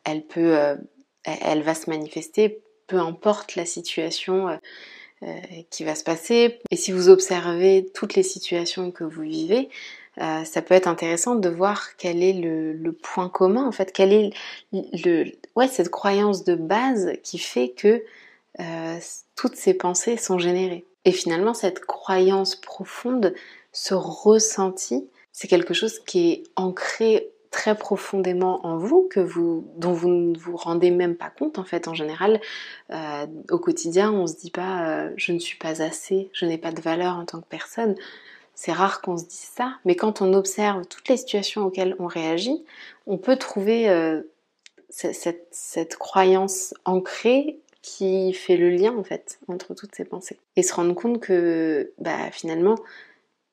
elle 0.05 0.25
peut 0.25 0.77
elle 1.23 1.63
va 1.63 1.73
se 1.73 1.89
manifester 1.89 2.61
peu 2.87 2.99
importe 2.99 3.55
la 3.55 3.65
situation 3.65 4.47
euh, 4.47 4.55
euh, 5.23 5.35
qui 5.69 5.83
va 5.83 5.93
se 5.93 6.03
passer. 6.03 6.59
Et 6.71 6.75
si 6.75 6.91
vous 6.91 7.09
observez 7.09 7.89
toutes 7.93 8.15
les 8.15 8.23
situations 8.23 8.91
que 8.91 9.03
vous 9.03 9.23
vivez, 9.23 9.69
euh, 10.21 10.43
ça 10.43 10.61
peut 10.61 10.73
être 10.73 10.87
intéressant 10.87 11.35
de 11.35 11.49
voir 11.49 11.95
quel 11.97 12.23
est 12.23 12.33
le, 12.33 12.91
point 12.91 13.29
commun, 13.29 13.65
en 13.65 13.71
fait, 13.71 13.91
quelle 13.91 14.13
est 14.13 14.29
le, 14.71 15.25
ouais, 15.55 15.67
cette 15.67 15.89
croyance 15.89 16.43
de 16.43 16.55
base 16.55 17.13
qui 17.23 17.37
fait 17.37 17.69
que 17.69 18.03
toutes 19.35 19.55
ces 19.55 19.75
pensées 19.75 20.17
sont 20.17 20.39
générées. 20.39 20.83
Et 21.05 21.11
finalement, 21.11 21.53
cette 21.53 21.81
croyance 21.81 22.55
profonde, 22.55 23.35
ce 23.71 23.93
ressenti, 23.93 25.07
c'est 25.31 25.47
quelque 25.47 25.75
chose 25.75 25.99
qui 25.99 26.31
est 26.31 26.43
ancré 26.55 27.29
très 27.51 27.75
profondément 27.77 28.65
en 28.65 28.77
vous, 28.77 29.07
que 29.09 29.19
vous, 29.19 29.67
dont 29.77 29.93
vous 29.93 30.09
ne 30.09 30.37
vous 30.37 30.55
rendez 30.55 30.91
même 30.91 31.15
pas 31.15 31.29
compte 31.29 31.57
en 31.59 31.63
fait 31.63 31.87
en 31.87 31.93
général. 31.93 32.41
Euh, 32.91 33.25
au 33.51 33.59
quotidien, 33.59 34.11
on 34.11 34.27
se 34.27 34.35
dit 34.35 34.51
pas 34.51 34.87
euh, 34.87 35.11
je 35.15 35.31
ne 35.31 35.39
suis 35.39 35.57
pas 35.57 35.81
assez, 35.81 36.29
je 36.33 36.45
n'ai 36.45 36.57
pas 36.57 36.71
de 36.71 36.81
valeur 36.81 37.15
en 37.15 37.25
tant 37.25 37.39
que 37.39 37.47
personne. 37.47 37.95
C'est 38.59 38.71
rare 38.71 39.01
qu'on 39.01 39.17
se 39.17 39.25
dise 39.25 39.51
ça, 39.55 39.77
mais 39.85 39.95
quand 39.95 40.23
on 40.23 40.33
observe 40.33 40.87
toutes 40.87 41.09
les 41.09 41.17
situations 41.17 41.65
auxquelles 41.65 41.95
on 41.99 42.07
réagit, 42.07 42.65
on 43.05 43.19
peut 43.19 43.35
trouver 43.35 43.87
euh, 43.87 44.23
cette, 44.89 45.95
croyance 45.97 46.73
ancrée 46.83 47.59
qui 47.83 48.33
fait 48.33 48.57
le 48.57 48.71
lien 48.71 48.97
en 48.97 49.03
fait 49.03 49.37
entre 49.47 49.75
toutes 49.75 49.93
ces 49.93 50.05
pensées. 50.05 50.39
Et 50.55 50.63
se 50.63 50.73
rendre 50.73 50.95
compte 50.95 51.19
que 51.19 51.93
bah, 51.99 52.31
finalement, 52.31 52.79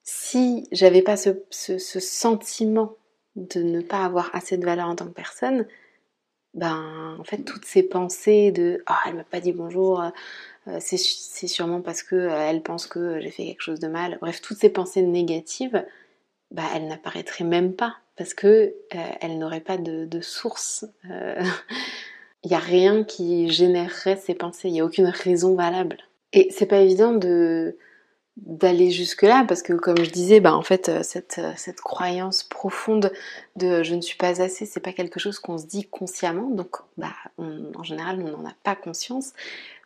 si 0.04 0.66
j'avais 0.72 1.02
pas 1.02 1.18
ce, 1.18 1.36
sentiment 1.50 2.96
de 3.36 3.60
ne 3.60 3.82
pas 3.82 4.06
avoir 4.06 4.34
assez 4.34 4.56
de 4.56 4.64
valeur 4.64 4.88
en 4.88 4.96
tant 4.96 5.06
que 5.06 5.12
personne, 5.12 5.66
ben 6.54 7.16
en 7.18 7.24
fait 7.24 7.38
toutes 7.38 7.64
ces 7.64 7.82
pensées 7.82 8.52
de 8.52 8.82
ah 8.86 8.98
elle 9.06 9.14
m'a 9.14 9.24
pas 9.24 9.40
dit 9.40 9.52
bonjour, 9.52 10.02
euh, 10.68 10.78
c'est 10.80 11.46
sûrement 11.46 11.82
parce 11.82 12.02
que 12.02 12.14
euh, 12.14 12.48
elle 12.48 12.62
pense 12.62 12.86
que 12.86 13.20
j'ai 13.20 13.30
fait 13.30 13.44
quelque 13.44 13.62
chose 13.62 13.80
de 13.80 13.88
mal. 13.88 14.18
Bref, 14.20 14.40
toutes 14.40 14.58
ces 14.58 14.70
pensées 14.70 15.02
négatives, 15.02 15.84
bah, 16.50 16.62
elles 16.74 16.88
n'apparaîtraient 16.88 17.44
même 17.44 17.74
pas 17.74 17.96
parce 18.16 18.32
que 18.34 18.46
euh, 18.46 18.98
elles 19.20 19.38
n'auraient 19.38 19.60
pas 19.60 19.76
de, 19.76 20.20
source. 20.20 20.86
Il 22.44 22.48
n'y 22.48 22.56
a 22.56 22.60
rien 22.60 23.04
qui 23.04 23.50
générerait 23.50 24.16
ces 24.16 24.34
pensées. 24.34 24.68
Il 24.68 24.72
n'y 24.72 24.80
a 24.80 24.84
aucune 24.84 25.06
raison 25.06 25.54
valable. 25.54 25.98
Et 26.32 26.48
c'est 26.50 26.66
pas 26.66 26.80
évident 26.80 27.12
de 27.12 27.78
d'aller 28.36 28.90
jusque 28.90 29.22
là 29.22 29.44
parce 29.46 29.62
que 29.62 29.72
comme 29.72 30.02
je 30.02 30.10
disais 30.10 30.40
bah 30.40 30.54
en 30.54 30.62
fait 30.62 30.90
cette, 31.04 31.40
cette 31.56 31.80
croyance 31.80 32.42
profonde 32.42 33.12
de 33.54 33.84
je 33.84 33.94
ne 33.94 34.00
suis 34.00 34.16
pas 34.16 34.42
assez 34.42 34.66
c'est 34.66 34.80
pas 34.80 34.92
quelque 34.92 35.20
chose 35.20 35.38
qu'on 35.38 35.56
se 35.56 35.66
dit 35.66 35.84
consciemment 35.84 36.50
donc 36.50 36.78
bah 36.96 37.14
en 37.38 37.84
général 37.84 38.20
on 38.20 38.36
n'en 38.36 38.48
a 38.48 38.54
pas 38.64 38.74
conscience 38.74 39.34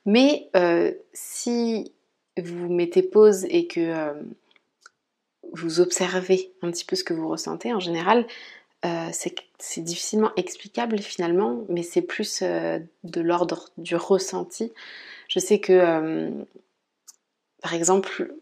mais 0.08 0.48
euh, 0.56 0.92
si 1.12 1.92
vous 2.38 2.72
mettez 2.72 3.02
pause 3.02 3.44
et 3.50 3.66
que 3.66 3.78
euh, 3.80 4.14
vous 5.52 5.80
observez 5.80 6.50
un 6.62 6.70
petit 6.70 6.86
peu 6.86 6.96
ce 6.96 7.04
que 7.04 7.12
vous 7.12 7.28
ressentez, 7.28 7.74
en 7.74 7.78
général, 7.78 8.26
euh, 8.86 9.08
c'est 9.12 9.82
difficilement 9.82 10.30
explicable 10.36 10.98
finalement, 11.00 11.64
mais 11.68 11.82
c'est 11.82 12.00
plus 12.00 12.42
de 12.42 13.20
l'ordre 13.20 13.68
du 13.76 13.96
ressenti. 13.96 14.72
Je 15.28 15.40
sais 15.40 15.60
que, 15.60 16.30
par 17.62 17.74
exemple, 17.74 18.34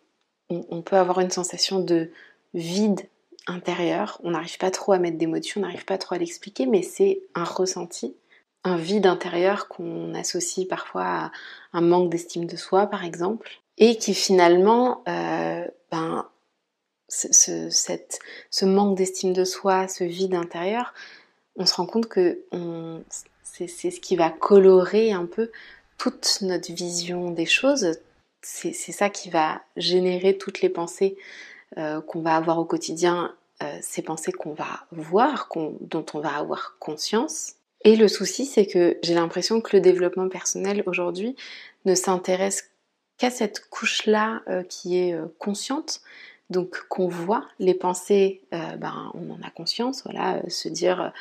on, 0.49 0.82
peut 0.82 0.96
avoir 0.96 1.20
une 1.20 1.30
sensation 1.30 1.80
de 1.80 2.11
vide 2.54 3.00
intérieur, 3.46 4.20
on 4.23 4.30
n'arrive 4.30 4.58
pas 4.58 4.70
trop 4.70 4.92
à 4.92 4.99
mettre 4.99 5.18
d'émotion, 5.18 5.61
on 5.61 5.64
n'arrive 5.64 5.85
pas 5.85 5.99
trop 5.99 6.14
à 6.14 6.18
l'expliquer, 6.18 6.66
mais 6.66 6.82
c'est 6.82 7.23
un 7.35 7.44
ressenti 7.44 8.14
un 8.66 8.76
vide 8.76 9.06
intérieur 9.06 9.68
qu'on 9.68 10.12
associe 10.14 10.66
parfois 10.66 11.04
à 11.04 11.32
un 11.73 11.80
manque 11.80 12.11
d'estime 12.11 12.46
de 12.46 12.56
soi, 12.56 12.88
par 12.88 13.04
exemple, 13.04 13.49
et 13.78 13.96
qui 13.96 14.12
finalement, 14.12 15.04
euh, 15.06 15.64
ben, 15.92 16.28
ce, 17.08 17.70
cette, 17.70 18.18
ce 18.50 18.64
manque 18.64 18.96
d'estime 18.96 19.32
de 19.32 19.44
soi, 19.44 19.87
ce 19.87 20.02
vide 20.02 20.35
intérieur, 20.35 20.94
on 21.54 21.64
se 21.64 21.75
rend 21.75 21.87
compte 21.87 22.08
que 22.08 22.44
c'est 23.44 23.68
ce 23.68 24.00
qui 24.00 24.16
va 24.16 24.30
colorer 24.30 25.12
un 25.12 25.26
peu 25.26 25.52
toute 25.96 26.38
notre 26.42 26.73
vision 26.73 27.30
des 27.30 27.46
choses. 27.46 27.99
C'est 28.48 28.92
ça 28.92 29.10
qui 29.10 29.28
va 29.28 29.60
générer 29.76 30.38
toutes 30.38 30.60
les 30.60 30.68
pensées 30.68 31.16
euh, 31.78 32.00
qu'on 32.00 32.20
va 32.20 32.36
avoir 32.36 32.60
au 32.60 32.64
quotidien, 32.64 33.34
euh, 33.60 33.78
ces 33.82 34.02
pensées 34.02 34.30
qu'on 34.30 34.52
va 34.52 34.86
voir, 34.92 35.48
dont 35.80 36.06
on 36.14 36.20
va 36.20 36.36
avoir 36.36 36.76
conscience. 36.78 37.54
Et 37.82 37.96
le 37.96 38.06
souci, 38.06 38.46
c'est 38.46 38.66
que 38.66 38.98
j'ai 39.02 39.14
l'impression 39.14 39.60
que 39.60 39.76
le 39.76 39.80
développement 39.82 40.28
personnel 40.28 40.84
aujourd'hui 40.86 41.34
ne 41.86 41.96
s'intéresse 41.96 42.70
qu'à 43.18 43.30
cette 43.30 43.68
couche-là 43.68 44.42
euh, 44.46 44.62
qui 44.62 44.96
est 44.96 45.18
consciente, 45.40 46.00
donc 46.48 46.86
qu'on 46.88 47.08
voit 47.08 47.48
les 47.58 47.74
pensées, 47.74 48.42
ben, 48.52 49.10
on 49.14 49.28
en 49.32 49.42
a 49.44 49.50
conscience, 49.50 50.04
voilà, 50.04 50.40
se 50.48 50.68
dire 50.68 51.12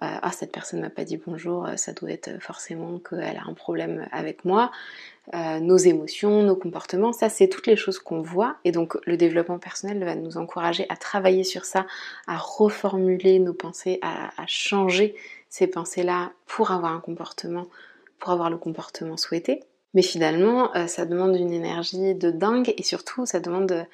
ah 0.00 0.30
cette 0.32 0.52
personne 0.52 0.80
m'a 0.80 0.90
pas 0.90 1.04
dit 1.04 1.16
bonjour, 1.16 1.68
ça 1.76 1.92
doit 1.92 2.10
être 2.10 2.40
forcément 2.40 2.98
qu'elle 2.98 3.36
a 3.36 3.48
un 3.48 3.54
problème 3.54 4.06
avec 4.12 4.44
moi, 4.44 4.70
nos 5.34 5.76
émotions, 5.76 6.42
nos 6.42 6.54
comportements, 6.54 7.12
ça 7.12 7.28
c'est 7.28 7.48
toutes 7.48 7.66
les 7.66 7.74
choses 7.74 7.98
qu'on 7.98 8.22
voit. 8.22 8.56
Et 8.64 8.70
donc 8.70 8.96
le 9.06 9.16
développement 9.16 9.58
personnel 9.58 10.04
va 10.04 10.14
nous 10.14 10.36
encourager 10.38 10.86
à 10.88 10.96
travailler 10.96 11.42
sur 11.42 11.64
ça, 11.64 11.84
à 12.28 12.36
reformuler 12.36 13.40
nos 13.40 13.54
pensées, 13.54 13.98
à 14.02 14.46
changer 14.46 15.16
ces 15.48 15.66
pensées-là 15.66 16.32
pour 16.46 16.70
avoir 16.70 16.92
un 16.92 17.00
comportement, 17.00 17.66
pour 18.18 18.30
avoir 18.30 18.50
le 18.50 18.58
comportement 18.58 19.16
souhaité. 19.16 19.64
Mais 19.94 20.02
finalement, 20.02 20.74
euh, 20.76 20.86
ça 20.86 21.06
demande 21.06 21.36
une 21.36 21.52
énergie 21.52 22.14
de 22.14 22.30
dingue 22.30 22.74
et 22.76 22.82
surtout, 22.82 23.26
ça 23.26 23.40
demande 23.40 23.72
euh, 23.72 23.84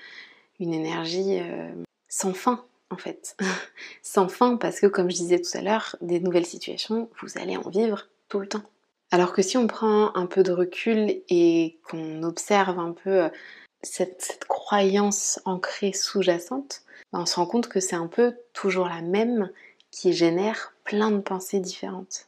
une 0.61 0.75
énergie 0.75 1.39
euh, 1.41 1.71
sans 2.09 2.35
fin 2.35 2.65
en 2.91 2.97
fait. 2.97 3.37
sans 4.03 4.29
fin 4.29 4.57
parce 4.57 4.81
que 4.81 4.87
comme 4.87 5.11
je 5.11 5.17
disais 5.17 5.41
tout 5.41 5.57
à 5.57 5.63
l'heure, 5.63 5.97
des 6.01 6.21
nouvelles 6.21 6.47
situations, 6.47 7.11
vous 7.21 7.39
allez 7.39 7.57
en 7.57 7.69
vivre 7.69 8.09
tout 8.29 8.41
le 8.41 8.49
temps. 8.49 8.65
Alors 9.11 9.33
que 9.33 9.43
si 9.43 9.57
on 9.57 9.67
prend 9.67 10.15
un 10.17 10.27
peu 10.27 10.43
de 10.43 10.53
recul 10.53 11.23
et 11.29 11.79
qu'on 11.85 12.23
observe 12.23 12.79
un 12.79 12.93
peu 12.93 13.31
cette, 13.83 14.45
croyance 14.49 15.41
ancrée 15.45 15.93
sous-jacente, 15.93 16.83
ben, 17.13 17.21
on 17.21 17.27
se 17.27 17.37
rend 17.37 17.47
compte 17.47 17.69
que 17.69 17.81
c'est 17.81 17.97
un 17.97 18.07
peu 18.07 18.35
toujours 18.53 18.89
la 18.89 19.03
même 19.03 19.51
qui 19.91 20.13
génère 20.13 20.75
plein 20.85 21.11
de 21.11 21.21
pensées 21.21 21.61
différentes. 21.61 22.27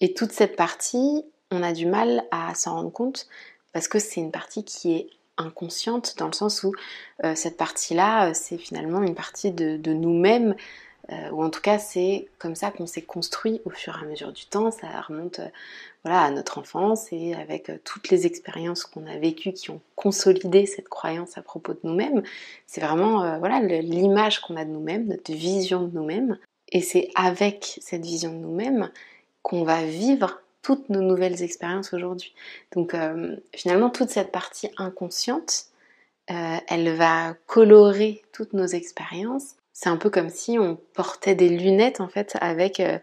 Et 0.00 0.12
toute 0.12 0.32
cette 0.32 0.56
partie, 0.56 1.24
on 1.50 1.62
a 1.62 1.72
du 1.72 1.86
mal 1.86 2.24
à 2.30 2.54
s'en 2.54 2.74
rendre 2.74 2.92
compte 2.92 3.28
parce 3.72 3.88
que 3.88 3.98
c'est 3.98 4.20
une 4.20 4.32
partie 4.32 4.64
qui 4.64 4.94
est 4.94 5.10
inconsciente 5.38 6.16
dans 6.18 6.26
le 6.26 6.32
sens 6.32 6.62
où 6.62 6.72
euh, 7.24 7.34
cette 7.34 7.56
partie-là, 7.56 8.28
euh, 8.28 8.32
c'est 8.34 8.58
finalement 8.58 9.02
une 9.02 9.14
partie 9.14 9.52
de, 9.52 9.92
nous-mêmes, 9.92 10.54
euh, 11.12 11.30
ou 11.30 11.42
en 11.44 11.50
tout 11.50 11.60
cas 11.60 11.78
c'est 11.78 12.28
comme 12.38 12.54
ça 12.54 12.70
qu'on 12.70 12.86
s'est 12.86 13.02
construit 13.02 13.60
au 13.64 13.70
fur 13.70 13.96
et 13.96 14.04
à 14.04 14.08
mesure 14.08 14.32
du 14.32 14.46
temps, 14.46 14.70
ça 14.70 14.88
remonte 15.06 15.40
voilà, 16.04 16.22
à 16.22 16.30
notre 16.30 16.58
enfance 16.58 17.12
et 17.12 17.34
avec 17.34 17.70
toutes 17.84 18.10
les 18.10 18.26
expériences 18.26 18.84
qu'on 18.84 19.06
a 19.06 19.16
vécues 19.18 19.52
qui 19.52 19.70
ont 19.70 19.80
consolidé 19.94 20.66
cette 20.66 20.88
croyance 20.88 21.38
à 21.38 21.42
propos 21.42 21.74
de 21.74 21.80
nous-mêmes, 21.84 22.22
c'est 22.66 22.80
vraiment 22.80 23.38
voilà 23.38 23.60
l'image 23.60 24.40
qu'on 24.40 24.56
a 24.56 24.64
de 24.64 24.70
nous-mêmes, 24.70 25.06
notre 25.06 25.32
vision 25.32 25.82
de 25.82 25.94
nous-mêmes. 25.94 26.38
Et 26.72 26.80
c'est 26.80 27.10
avec 27.14 27.78
cette 27.80 28.04
vision 28.04 28.32
de 28.32 28.38
nous-mêmes 28.38 28.90
qu'on 29.42 29.62
va 29.62 29.84
vivre 29.84 30.40
toutes 30.66 30.88
nos 30.88 31.00
nouvelles 31.00 31.44
expériences 31.44 31.92
aujourd'hui. 31.92 32.34
Donc 32.72 32.92
euh, 32.92 33.36
finalement, 33.54 33.88
toute 33.88 34.10
cette 34.10 34.32
partie 34.32 34.68
inconsciente, 34.78 35.66
euh, 36.28 36.56
elle 36.66 36.92
va 36.96 37.36
colorer 37.46 38.24
toutes 38.32 38.52
nos 38.52 38.66
expériences. 38.66 39.54
C'est 39.72 39.90
un 39.90 39.96
peu 39.96 40.10
comme 40.10 40.28
si 40.28 40.58
on 40.58 40.76
portait 40.94 41.36
des 41.36 41.50
lunettes 41.50 42.00
en 42.00 42.08
fait 42.08 42.36
avec, 42.40 42.80
euh, 42.80 42.98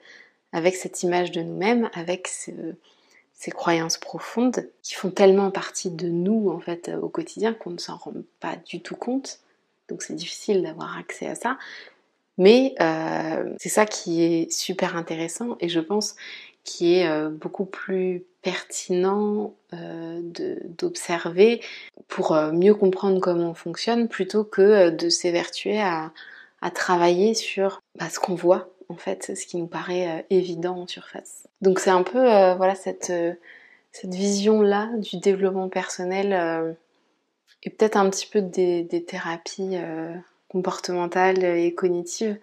avec 0.51 0.75
cette 0.75 1.03
image 1.03 1.31
de 1.31 1.41
nous-mêmes, 1.41 1.89
avec 1.93 2.27
ces 2.27 3.51
croyances 3.51 3.97
profondes 3.97 4.67
qui 4.81 4.95
font 4.95 5.11
tellement 5.11 5.49
partie 5.49 5.89
de 5.89 6.09
nous 6.09 6.49
en 6.49 6.59
fait 6.59 6.91
au 7.01 7.07
quotidien 7.07 7.53
qu'on 7.53 7.69
ne 7.69 7.77
s'en 7.77 7.95
rend 7.95 8.11
pas 8.41 8.57
du 8.65 8.81
tout 8.81 8.97
compte. 8.97 9.39
Donc 9.87 10.01
c'est 10.01 10.15
difficile 10.15 10.63
d'avoir 10.63 10.97
accès 10.97 11.27
à 11.27 11.35
ça. 11.35 11.57
Mais 12.37 12.75
c'est 13.57 13.69
ça 13.69 13.85
qui 13.85 14.21
est 14.21 14.51
super 14.51 14.97
intéressant 14.97 15.55
et 15.61 15.69
je 15.69 15.79
pense 15.79 16.15
qui 16.63 16.95
est 16.95 17.07
euh, 17.07 17.29
beaucoup 17.29 17.65
plus 17.65 18.23
pertinent 18.41 19.53
euh, 19.73 20.21
d'observer 20.77 21.61
pour 22.07 22.35
mieux 22.35 22.75
comprendre 22.75 23.19
comment 23.21 23.51
on 23.51 23.53
fonctionne 23.53 24.07
plutôt 24.07 24.43
que 24.43 24.89
de 24.89 25.09
s'évertuer 25.09 25.81
à, 25.81 26.11
travailler 26.73 27.33
sur 27.33 27.81
bah, 27.99 28.09
ce 28.09 28.19
qu'on 28.19 28.35
voit 28.35 28.69
en 28.87 28.95
fait, 28.95 29.33
ce 29.35 29.45
qui 29.45 29.57
nous 29.57 29.67
paraît 29.67 30.25
évident 30.29 30.77
en 30.77 30.87
surface. 30.87 31.47
Donc 31.61 31.79
c'est 31.79 31.89
un 31.89 32.03
peu 32.03 32.19
voilà 32.19 32.75
cette, 32.75 33.11
cette 33.91 34.13
vision-là 34.13 34.89
du 34.97 35.17
développement 35.17 35.67
personnel 35.67 36.75
et 37.63 37.69
peut-être 37.69 37.97
un 37.97 38.09
petit 38.09 38.27
peu 38.27 38.41
des, 38.41 39.05
thérapies 39.05 39.77
comportementales 40.53 41.43
et 41.43 41.73
cognitives 41.73 42.37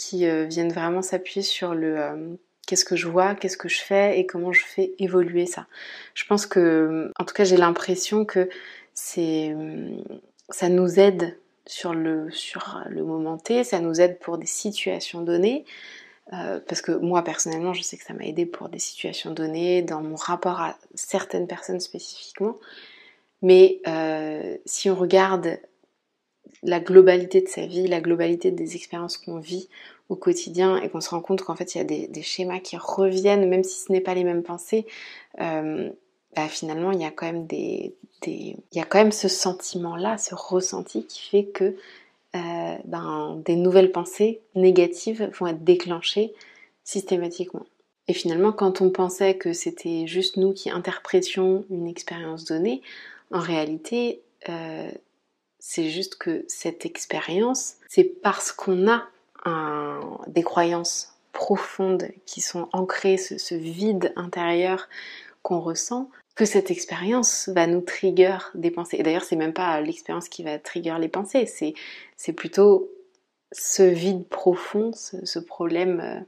qui 0.00 0.26
euh, 0.26 0.46
viennent 0.46 0.72
vraiment 0.72 1.02
s'appuyer 1.02 1.42
sur 1.42 1.74
le 1.74 2.00
euh, 2.00 2.34
qu'est-ce 2.70 2.84
que 2.84 2.94
je 2.94 3.08
vois, 3.08 3.34
qu'est-ce 3.34 3.56
que 3.56 3.68
je 3.68 3.80
fais 3.80 4.20
et 4.20 4.26
comment 4.26 4.52
je 4.52 4.64
fais 4.64 4.92
évoluer 5.00 5.44
ça. 5.44 5.66
Je 6.14 6.24
pense 6.24 6.46
que, 6.46 7.10
en 7.18 7.24
tout 7.24 7.34
cas, 7.34 7.42
j'ai 7.42 7.56
l'impression 7.56 8.24
que 8.24 8.48
c'est, 8.94 9.56
ça 10.50 10.68
nous 10.68 11.00
aide 11.00 11.36
sur 11.66 11.94
le, 11.94 12.30
sur 12.30 12.80
le 12.88 13.02
moment 13.02 13.38
T, 13.38 13.64
ça 13.64 13.80
nous 13.80 14.00
aide 14.00 14.20
pour 14.20 14.38
des 14.38 14.46
situations 14.46 15.22
données. 15.22 15.64
Euh, 16.32 16.60
parce 16.68 16.80
que 16.80 16.92
moi 16.92 17.24
personnellement, 17.24 17.72
je 17.72 17.82
sais 17.82 17.96
que 17.96 18.04
ça 18.04 18.14
m'a 18.14 18.24
aidé 18.24 18.46
pour 18.46 18.68
des 18.68 18.78
situations 18.78 19.32
données, 19.32 19.82
dans 19.82 20.00
mon 20.00 20.14
rapport 20.14 20.60
à 20.60 20.78
certaines 20.94 21.48
personnes 21.48 21.80
spécifiquement. 21.80 22.54
Mais 23.42 23.80
si 24.64 24.90
on 24.90 24.94
regarde 24.94 25.58
la 26.62 26.78
globalité 26.78 27.40
de 27.40 27.48
sa 27.48 27.66
vie, 27.66 27.88
la 27.88 28.00
globalité 28.00 28.52
des 28.52 28.76
expériences 28.76 29.16
qu'on 29.16 29.40
vit 29.40 29.68
au 30.10 30.16
quotidien 30.16 30.76
et 30.76 30.90
qu'on 30.90 31.00
se 31.00 31.08
rend 31.08 31.20
compte 31.20 31.42
qu'en 31.42 31.56
fait 31.56 31.74
il 31.74 31.78
y 31.78 31.80
a 31.80 31.84
des, 31.84 32.22
schémas 32.22 32.58
qui 32.58 32.76
reviennent, 32.76 33.48
même 33.48 33.64
si 33.64 33.80
ce 33.80 33.90
n'est 33.90 34.00
pas 34.00 34.12
les 34.12 34.24
mêmes 34.24 34.42
pensées, 34.42 34.84
euh, 35.40 35.88
bah, 36.36 36.48
finalement 36.48 36.92
il 36.92 37.00
y 37.00 37.04
a 37.04 37.10
quand 37.10 37.26
même 37.26 37.46
des, 37.46 37.94
il 38.26 38.56
y 38.72 38.80
a 38.80 38.84
quand 38.84 38.98
même 38.98 39.12
ce 39.12 39.28
sentiment-là, 39.28 40.18
ce 40.18 40.34
ressenti 40.34 41.06
qui 41.06 41.30
fait 41.30 41.44
que 41.44 41.76
euh, 42.36 42.76
ben, 42.84 43.40
des 43.44 43.56
nouvelles 43.56 43.92
pensées 43.92 44.40
négatives 44.54 45.30
vont 45.38 45.46
être 45.46 45.64
déclenchées 45.64 46.34
systématiquement. 46.84 47.66
Et 48.08 48.12
finalement, 48.12 48.52
quand 48.52 48.80
on 48.80 48.90
pensait 48.90 49.36
que 49.36 49.52
c'était 49.52 50.06
juste 50.06 50.36
nous 50.36 50.52
qui 50.52 50.70
interprétions 50.70 51.64
une 51.70 51.86
expérience 51.86 52.44
donnée, 52.44 52.82
en 53.30 53.38
réalité, 53.38 54.22
euh, 54.48 54.90
c'est 55.60 55.88
juste 55.88 56.16
que 56.16 56.44
cette 56.48 56.84
expérience, 56.84 57.76
c'est 57.88 58.04
parce 58.04 58.50
qu'on 58.50 58.88
a 58.88 59.04
des 60.26 60.42
croyances 60.42 61.14
profondes 61.32 62.08
qui 62.26 62.40
sont 62.40 62.68
ancrées, 62.72 63.16
ce, 63.16 63.54
vide 63.54 64.12
intérieur 64.16 64.88
qu'on 65.42 65.60
ressent, 65.60 66.10
que 66.34 66.44
cette 66.44 66.70
expérience 66.70 67.48
va 67.48 67.66
nous 67.66 67.80
trigger 67.80 68.38
des 68.54 68.70
pensées. 68.70 68.96
Et 68.98 69.02
d'ailleurs, 69.02 69.24
c'est 69.24 69.36
même 69.36 69.52
pas 69.52 69.80
l'expérience 69.80 70.28
qui 70.28 70.42
va 70.42 70.58
trigger 70.58 70.96
les 71.00 71.08
pensées, 71.08 71.46
c'est 71.46 72.32
plutôt 72.32 72.90
ce 73.52 73.82
vide 73.82 74.26
profond, 74.28 74.92
ce, 74.92 75.38
problème, 75.38 76.00
euh, 76.00 76.20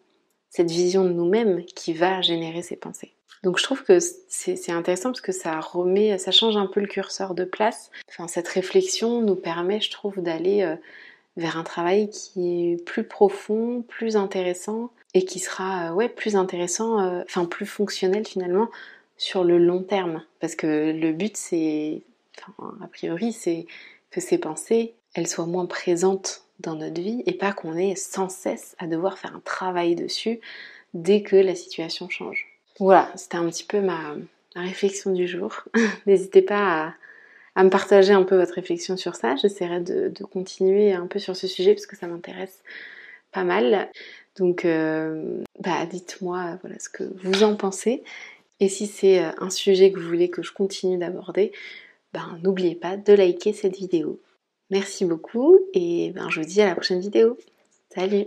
cette 0.51 0.71
vision 0.71 1.05
de 1.05 1.11
nous-mêmes 1.11 1.65
qui 1.65 1.93
va 1.93 2.21
générer 2.21 2.63
ces 2.63 2.77
pensées. 2.77 3.13
Donc 3.45 3.59
je 3.59 3.65
trouve 3.65 3.83
que 3.83 3.99
c'est 4.29 4.71
intéressant 4.71 5.11
parce 5.11 5.21
que 5.21 5.33
ça 5.33 5.59
remet, 5.59 6.17
ça 6.19 6.31
change 6.31 6.57
un 6.57 6.67
peu 6.67 6.81
le 6.81 6.87
curseur 6.87 7.35
de 7.35 7.45
place. 7.45 7.91
Enfin, 8.09 8.29
cette 8.29 8.47
réflexion 8.47 9.21
nous 9.21 9.35
permet, 9.35 9.81
je 9.81 9.91
trouve, 9.91 10.21
d'aller 10.21 10.63
euh, 10.63 10.77
vers 11.37 11.57
un 11.57 11.65
travail 11.65 12.11
qui 12.11 12.73
est 12.73 12.85
plus 12.85 13.05
profond, 13.05 13.85
plus 13.89 14.17
intéressant 14.17 14.91
et 15.15 15.25
qui 15.25 15.39
sera 15.39 15.91
euh, 15.91 15.95
ouais, 15.95 16.09
plus 16.09 16.37
intéressant, 16.37 17.23
enfin 17.25 17.45
plus 17.45 17.67
fonctionnel 17.67 18.27
finalement 18.27 18.69
sur 19.17 19.45
le 19.45 19.59
long 19.59 19.83
terme. 19.83 20.23
Parce 20.41 20.57
que 20.57 20.93
le 20.93 21.13
but, 21.13 21.37
c'est, 21.37 22.03
a 22.83 22.87
priori, 22.89 23.33
c'est 23.33 23.67
que 24.11 24.21
ces 24.21 24.39
pensées, 24.39 24.95
elles 25.15 25.29
soient 25.29 25.47
moins 25.47 25.67
présentes 25.67 26.43
dans 26.61 26.75
notre 26.75 27.01
vie 27.01 27.23
et 27.27 27.33
pas 27.33 27.53
qu'on 27.53 27.77
ait 27.77 27.97
sans 27.97 28.29
cesse 28.29 28.75
à 28.79 28.87
devoir 28.87 29.19
faire 29.19 29.35
un 29.35 29.43
travail 29.45 29.95
dessus 29.95 30.41
dès 30.95 31.23
que 31.23 31.37
la 31.37 31.55
situation 31.55 32.09
change. 32.09 32.47
Voilà, 32.79 33.11
c'était 33.15 33.37
un 33.37 33.49
petit 33.49 33.65
peu 33.65 33.81
ma, 33.81 34.17
réflexion 34.55 35.13
du 35.13 35.27
jour. 35.27 35.63
N'hésitez 36.07 36.43
pas 36.43 36.87
à, 36.87 36.95
me 37.57 37.71
partager 37.71 38.13
un 38.13 38.23
peu 38.23 38.37
votre 38.37 38.55
réflexion 38.55 38.97
sur 38.97 39.15
ça. 39.15 39.37
J'essaierai 39.37 39.81
de, 39.81 40.25
continuer 40.25 40.93
un 40.93 41.07
peu 41.07 41.19
sur 41.19 41.37
ce 41.37 41.47
sujet 41.47 41.75
parce 41.75 41.87
que 41.87 41.97
ça 41.97 42.07
m'intéresse 42.07 42.63
pas 43.33 43.45
mal. 43.45 43.91
Donc, 44.37 44.65
euh, 44.65 45.43
bah, 45.61 45.87
dites-moi 45.87 46.59
voilà, 46.63 46.79
ce 46.79 46.89
que 46.89 47.05
vous 47.23 47.43
en 47.43 47.55
pensez. 47.57 48.03
Et 48.61 48.69
si 48.69 48.87
c'est 48.87 49.23
euh, 49.23 49.31
un 49.39 49.51
sujet 49.51 49.93
que 49.93 49.99
vous 49.99 50.07
voulez 50.07 50.31
que 50.31 50.43
je 50.43 50.53
continue 50.53 50.97
d'aborder, 50.97 51.53
ben, 52.13 52.39
n'oubliez 52.43 52.75
pas 52.75 52.97
de 52.97 53.13
liker 53.13 53.53
cette 53.53 53.77
vidéo. 53.77 54.21
Merci 54.71 55.05
beaucoup 55.05 55.59
et 55.75 56.13
ben, 56.15 56.31
je 56.31 56.41
vous 56.41 56.47
dis 56.47 56.63
à 56.63 56.67
la 56.67 56.75
prochaine 56.75 57.01
vidéo. 57.01 57.37
Salut 57.95 58.27